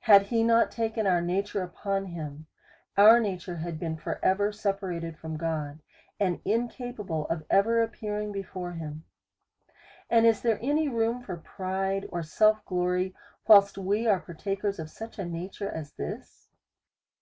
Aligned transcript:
Had 0.00 0.24
he 0.26 0.42
not 0.42 0.70
taken 0.70 1.06
our 1.06 1.22
nature 1.22 1.62
upon 1.62 2.08
him^ 2.08 2.12
DEVOUT 2.12 2.16
AND 2.18 2.36
HOLY 2.36 2.36
LIFE. 2.36 2.96
213 2.96 3.06
our 3.06 3.20
nature 3.20 3.56
had 3.56 3.78
been 3.80 3.96
for 3.96 4.20
ever 4.22 4.52
separated 4.52 5.18
from 5.18 5.38
God, 5.38 5.80
and 6.20 6.40
incapable 6.44 7.26
of 7.28 7.46
ever 7.48 7.82
appearing 7.82 8.30
before 8.30 8.72
him. 8.72 9.04
And 10.10 10.26
is 10.26 10.42
there 10.42 10.58
any 10.60 10.90
room 10.90 11.22
for 11.22 11.38
pride 11.38 12.06
or 12.12 12.22
self 12.22 12.62
glory, 12.66 13.14
whilst 13.46 13.78
we 13.78 14.06
are 14.06 14.20
partakers 14.20 14.78
of 14.78 14.90
such 14.90 15.18
a 15.18 15.24
nature 15.24 15.70
as 15.70 15.92
this 15.92 16.50